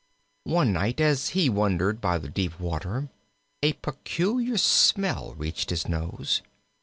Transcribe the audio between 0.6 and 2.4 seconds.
night as he wandered by the